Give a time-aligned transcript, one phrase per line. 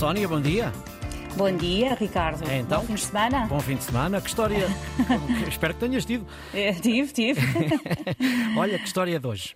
[0.00, 0.72] Sónia, bom dia.
[1.36, 2.48] Bom dia, Ricardo.
[2.48, 2.80] É, então?
[2.80, 3.46] Bom fim de semana?
[3.46, 4.18] Bom fim de semana.
[4.18, 4.66] Que história.
[5.46, 6.26] Espero que tenhas tido.
[6.54, 7.40] É, tive, tive.
[8.56, 9.54] Olha, que história de hoje.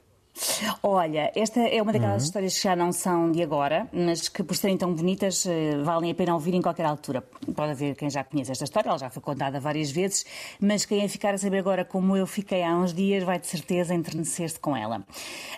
[0.82, 2.26] Olha, esta é uma daquelas uhum.
[2.26, 6.10] histórias que já não são de agora, mas que por serem tão bonitas eh, valem
[6.10, 7.22] a pena ouvir em qualquer altura.
[7.54, 10.26] Pode haver quem já conhece esta história, ela já foi contada várias vezes,
[10.60, 13.46] mas quem a ficar a saber agora como eu fiquei há uns dias vai de
[13.46, 15.04] certeza enternecer-se com ela.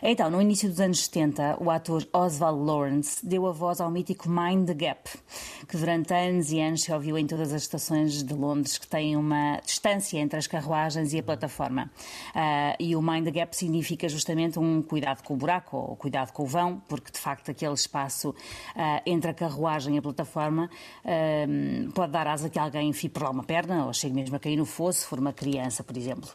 [0.02, 4.28] Então, no início dos anos 70, o ator Oswald Lawrence deu a voz ao mítico
[4.28, 5.08] Mind the Gap,
[5.66, 9.16] que durante anos e anos se ouviu em todas as estações de Londres que têm
[9.16, 11.90] uma distância entre as carruagens e a plataforma.
[12.34, 15.96] Uh, e o Mind the Gap significa justamente um um cuidado com o buraco ou
[15.96, 18.34] cuidado com o vão, porque de facto aquele espaço uh,
[19.06, 20.68] entre a carruagem e a plataforma
[21.04, 24.38] uh, pode dar asa que alguém enfie por lá uma perna ou chegue mesmo a
[24.38, 26.28] cair no fosso, se for uma criança, por exemplo.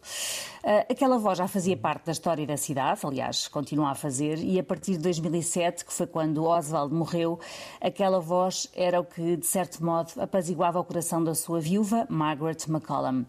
[0.63, 4.59] Uh, aquela voz já fazia parte da história da cidade, aliás, continua a fazer, e
[4.59, 7.39] a partir de 2007, que foi quando Oswald morreu,
[7.80, 12.58] aquela voz era o que, de certo modo, apaziguava o coração da sua viúva, Margaret
[12.67, 13.25] McCollum.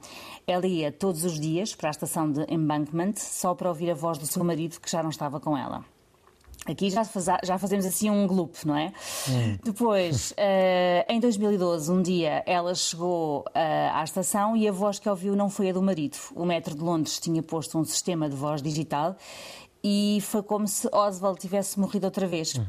[0.46, 4.18] Ela ia todos os dias para a estação de Embankment só para ouvir a voz
[4.18, 5.84] do seu marido, que já não estava com ela.
[6.64, 8.92] Aqui já, faz, já, fazemos assim um loop, não é?
[9.28, 9.58] Hum.
[9.64, 15.08] Depois, uh, em 2012, um dia, ela chegou uh, à estação e a voz que
[15.08, 16.16] ouviu não foi a do marido.
[16.36, 19.16] O metro de Londres tinha posto um sistema de voz digital
[19.84, 22.54] e foi como se Oswald tivesse morrido outra vez.
[22.54, 22.64] Uhum.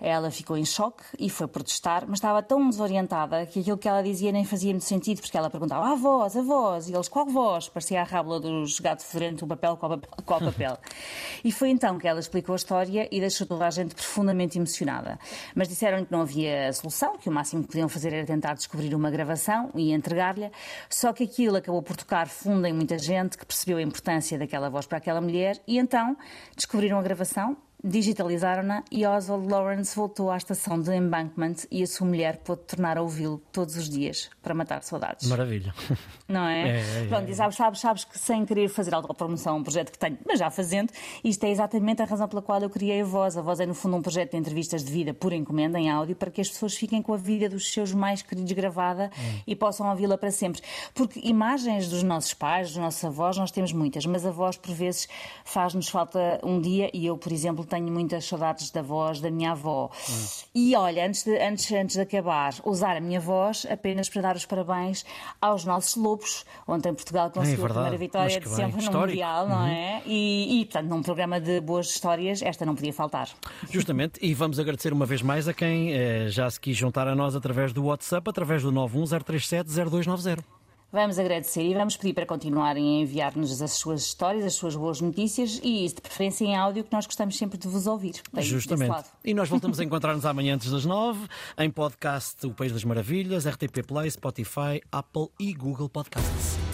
[0.00, 4.02] Ela ficou em choque e foi protestar, mas estava tão desorientada que aquilo que ela
[4.02, 7.26] dizia nem fazia muito sentido, porque ela perguntava: a voz, a voz, e eles: qual
[7.26, 7.68] voz?
[7.68, 10.10] Parecia a rábula dos gatos fedorento, o papel, qual papel?
[10.24, 10.76] Qual papel?
[11.44, 15.18] e foi então que ela explicou a história e deixou toda a gente profundamente emocionada.
[15.54, 18.94] Mas disseram que não havia solução, que o máximo que podiam fazer era tentar descobrir
[18.94, 20.50] uma gravação e entregar-lhe,
[20.90, 24.68] só que aquilo acabou por tocar fundo em muita gente que percebeu a importância daquela
[24.68, 26.16] voz para aquela mulher e então
[26.56, 32.06] descobriram a gravação digitalizaram-na e Oswald Lawrence voltou à estação de Embankment e a sua
[32.06, 35.28] mulher pôde tornar a ouvi-lo todos os dias para matar saudades.
[35.28, 35.74] Maravilha.
[36.28, 36.80] Não é?
[36.80, 37.30] é, é Pronto, é.
[37.30, 40.50] e sabes, sabes, sabes que sem querer fazer autopromoção um projeto que tenho, mas já
[40.50, 40.92] fazendo,
[41.22, 43.36] isto é exatamente a razão pela qual eu criei a Voz.
[43.36, 46.16] A Voz é, no fundo, um projeto de entrevistas de vida por encomenda em áudio
[46.16, 49.40] para que as pessoas fiquem com a vida dos seus mais queridos gravada hum.
[49.46, 50.62] e possam ouvi-la para sempre.
[50.94, 54.74] Porque imagens dos nossos pais, dos nossos avós, nós temos muitas, mas a voz, por
[54.74, 55.08] vezes,
[55.44, 59.52] faz-nos falta um dia e eu, por exemplo, tenho muitas saudades da voz da minha
[59.52, 59.90] avó.
[60.08, 60.26] Hum.
[60.54, 64.36] E olha, antes de, antes, antes de acabar, usar a minha voz apenas para dar
[64.36, 65.04] os parabéns
[65.40, 66.44] aos nossos lobos.
[66.66, 69.66] Ontem Portugal conseguiu é a primeira vitória de sempre no Mundial, não uhum.
[69.66, 70.02] é?
[70.06, 73.28] E, e, portanto, num programa de boas histórias, esta não podia faltar.
[73.70, 77.14] Justamente, e vamos agradecer uma vez mais a quem eh, já se quis juntar a
[77.14, 80.55] nós através do WhatsApp, através do 910370290.
[80.92, 85.00] Vamos agradecer e vamos pedir para continuarem a enviar-nos as suas histórias, as suas boas
[85.00, 88.22] notícias e, de preferência, em áudio, que nós gostamos sempre de vos ouvir.
[88.32, 89.04] Bem, Justamente.
[89.24, 91.26] E nós voltamos a encontrar-nos amanhã antes das nove,
[91.58, 96.65] em podcast O País das Maravilhas, RTP Play, Spotify, Apple e Google Podcasts.